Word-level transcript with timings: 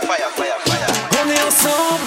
On 0.00 1.30
est 1.30 1.42
ensemble. 1.42 2.02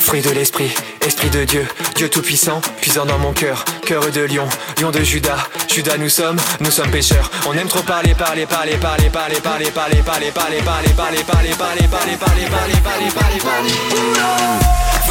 Fruit 0.00 0.20
de 0.20 0.30
l'esprit, 0.30 0.72
esprit 1.00 1.30
de 1.30 1.44
Dieu, 1.44 1.66
Dieu 1.96 2.08
tout 2.08 2.22
puissant, 2.22 2.60
puisant 2.80 3.04
dans 3.04 3.18
mon 3.18 3.32
cœur, 3.32 3.64
cœur 3.86 4.10
de 4.10 4.20
lion, 4.20 4.46
lion 4.80 4.90
de 4.90 5.00
Judas, 5.00 5.48
Judas 5.68 5.96
nous 5.96 6.08
sommes, 6.08 6.36
nous 6.60 6.70
sommes 6.70 6.90
pécheurs. 6.90 7.30
On 7.46 7.52
aime 7.54 7.68
trop 7.68 7.82
parler, 7.82 8.14
parler, 8.14 8.46
parler, 8.46 8.76
parler, 8.76 9.06
parler, 9.10 9.40
parler, 9.40 9.70
parler, 9.70 10.02
parler, 10.02 10.30
parler, 10.30 10.62
parler, 10.62 10.90
parler, 10.92 11.24
parler, 11.24 11.54
parler, 11.54 11.86
parler, 11.88 12.16
parler, 12.16 12.46
parler, 12.46 12.80
parler, 12.80 13.10
parler, 13.10 13.40
parler. 13.40 14.63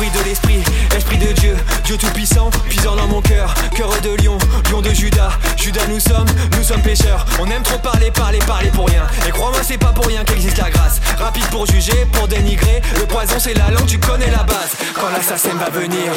De 0.03 0.23
l'esprit, 0.25 0.61
esprit 0.97 1.17
de 1.17 1.31
Dieu, 1.31 1.55
Dieu 1.85 1.97
tout-puissant, 1.97 2.49
puissant 2.67 2.93
dans 2.97 3.07
mon 3.07 3.21
cœur, 3.21 3.53
cœur 3.73 3.89
de 4.01 4.21
lion, 4.21 4.37
lion 4.69 4.81
de 4.81 4.89
Judas, 4.89 5.29
Judas 5.55 5.87
nous 5.87 5.99
sommes, 6.01 6.25
nous 6.57 6.63
sommes 6.63 6.81
pécheurs. 6.81 7.25
On 7.39 7.49
aime 7.49 7.63
trop 7.63 7.79
parler, 7.79 8.11
parler, 8.11 8.39
parler 8.39 8.69
pour 8.71 8.89
rien. 8.89 9.03
Et 9.25 9.31
crois-moi, 9.31 9.61
c'est 9.63 9.77
pas 9.77 9.93
pour 9.93 10.05
rien 10.05 10.25
qu'existe 10.25 10.57
la 10.57 10.69
grâce. 10.69 10.99
Rapide 11.17 11.45
pour 11.45 11.65
juger, 11.65 12.05
pour 12.11 12.27
dénigrer. 12.27 12.81
Le 12.99 13.05
poison, 13.05 13.35
c'est 13.39 13.53
la 13.53 13.69
langue, 13.71 13.85
tu 13.85 13.97
connais 13.97 14.29
la 14.29 14.43
base. 14.43 14.75
Quand 14.93 15.07
l'assassin 15.09 15.55
va 15.55 15.69
venir, 15.69 16.11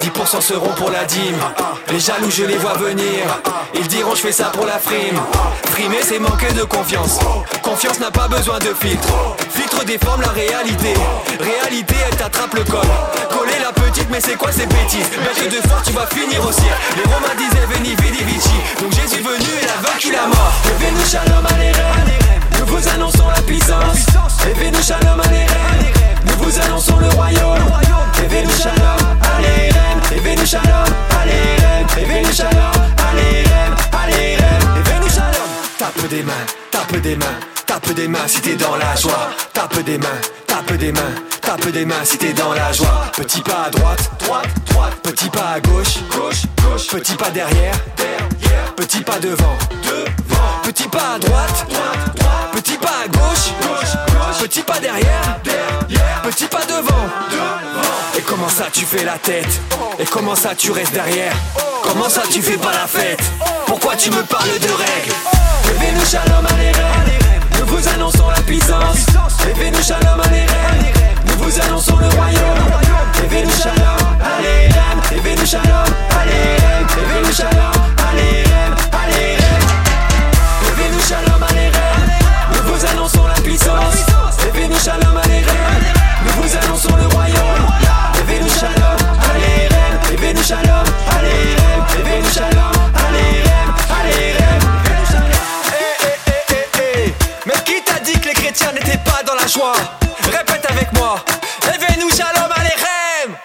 10% 0.00 0.40
seront 0.40 0.72
pour 0.72 0.90
la 0.90 1.04
dîme. 1.04 1.36
Les 1.92 2.00
jaloux, 2.00 2.30
je 2.30 2.44
les 2.44 2.56
vois 2.56 2.74
venir. 2.74 3.20
Ils 3.74 3.86
diront, 3.86 4.14
je 4.14 4.22
fais 4.22 4.32
ça 4.32 4.46
pour 4.46 4.64
la 4.64 4.78
frime. 4.78 5.20
Frimer, 5.72 6.00
c'est 6.02 6.18
manquer 6.18 6.52
de 6.54 6.64
confiance. 6.64 7.18
Confiance 7.62 8.00
n'a 8.00 8.10
pas 8.10 8.28
besoin 8.28 8.58
de 8.60 8.72
filtre. 8.72 9.36
Filtre 9.50 9.84
déforme 9.84 10.22
la. 10.22 10.30
Réalité, 10.36 10.92
c'est 14.20 14.36
quoi 14.36 14.50
ces 14.52 14.66
bêtises? 14.66 15.08
Bête 15.10 15.50
de 15.50 15.68
force, 15.68 15.84
tu 15.86 15.92
vas 15.92 16.06
finir 16.06 16.44
au 16.44 16.52
ciel. 16.52 16.72
Les 16.96 17.02
Romains 17.04 17.34
disaient 17.36 17.66
Veni 17.66 17.94
Vidi 17.96 18.24
Vici. 18.24 18.54
Donc 18.80 18.92
Jésus 18.92 19.22
venu 19.22 19.48
et 19.62 19.68
a 19.68 19.90
vaincu 19.90 20.12
la 20.12 20.26
mort. 20.26 20.52
Levez-nous 20.64 21.06
shalom, 21.06 21.44
allez, 21.54 21.72
Nous 22.58 22.66
vous 22.66 22.88
annonçons 22.88 23.28
la 23.28 23.42
puissance. 23.42 24.06
Levez-nous 24.46 24.82
shalom, 24.82 25.20
allez, 25.20 25.46
Nous 26.24 26.44
vous 26.44 26.58
annonçons 26.60 26.98
le 26.98 27.08
royaume. 27.08 27.64
Levez-nous 28.22 28.50
shalom, 28.50 29.18
allez, 29.36 29.70
Levez-nous 30.16 30.46
shalom, 30.46 30.86
allez, 31.20 32.00
Levez-nous 32.00 32.32
shalom, 32.32 32.72
allez, 33.10 33.44
allez, 33.92 34.36
Levez-nous 34.76 35.10
shalom. 35.10 35.48
Tape 35.78 36.08
des 36.08 36.22
mains, 36.22 36.46
tape 36.70 36.96
des 37.02 37.16
mains. 37.16 37.55
Tape 37.66 37.92
des 37.94 38.08
mains 38.08 38.26
si 38.28 38.40
t'es 38.40 38.54
dans 38.54 38.76
la 38.76 38.94
joie. 38.94 39.30
Tape 39.52 39.82
des 39.84 39.98
mains, 39.98 40.06
tape 40.46 40.72
des 40.74 40.92
mains, 40.92 41.00
tape 41.40 41.68
des 41.68 41.84
mains 41.84 42.04
si 42.04 42.16
t'es 42.16 42.32
dans 42.32 42.52
la 42.52 42.72
joie. 42.72 43.06
Petit 43.16 43.40
pas 43.42 43.64
à 43.66 43.70
droite, 43.70 44.10
droite, 44.20 44.46
droite. 44.66 44.94
Petit 45.02 45.28
pas 45.28 45.54
à 45.56 45.60
gauche, 45.60 45.98
gauche, 46.10 46.42
gauche. 46.62 46.86
Petit 46.86 47.16
pas 47.16 47.30
derrière, 47.30 47.74
derrière. 47.96 48.74
Petit 48.76 49.00
pas 49.00 49.18
devant, 49.18 49.56
devant. 49.82 50.62
Petit 50.62 50.88
pas 50.88 51.14
à 51.14 51.18
droite, 51.18 51.66
droite, 51.68 52.16
droite. 52.16 52.50
Petit 52.52 52.78
pas 52.78 52.94
à 53.04 53.08
gauche, 53.08 53.52
gauche, 53.60 53.92
gauche. 54.06 54.38
Petit 54.42 54.62
pas 54.62 54.78
derrière, 54.78 55.38
derrière. 55.44 56.22
Petit 56.22 56.46
pas 56.46 56.64
devant, 56.66 57.08
devant. 57.30 58.16
Et 58.16 58.22
comment 58.22 58.48
ça 58.48 58.66
tu 58.72 58.84
fais 58.84 59.04
la 59.04 59.18
tête? 59.18 59.60
Et 59.98 60.04
comment 60.04 60.36
ça 60.36 60.54
tu 60.54 60.70
restes 60.70 60.92
derrière? 60.92 61.34
Comment 61.82 62.08
ça 62.08 62.22
tu 62.30 62.40
fais 62.40 62.56
pas 62.58 62.72
la 62.72 62.86
fête? 62.86 63.20
Pourquoi 63.66 63.96
tu 63.96 64.10
me 64.10 64.22
parles 64.22 64.58
de 64.60 64.68
règles? 64.68 65.35
Joie 99.56 99.74
Répète 100.22 100.66
avec 100.68 100.92
moi. 100.92 101.16
Levez-nous 101.62 102.10
shalom 102.10 102.50
alechem 102.52 103.36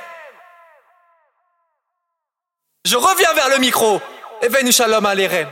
Je 2.85 2.95
reviens 2.97 3.33
vers 3.33 3.49
le 3.49 3.59
micro. 3.59 4.01
Levez-nous 4.41 4.71
shalom 4.71 5.05
alechem 5.05 5.47